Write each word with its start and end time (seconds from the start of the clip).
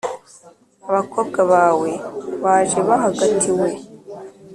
abakobwa 0.89 1.39
bawe 1.51 1.89
baje 2.43 2.79
bahagatiwe. 2.87 3.69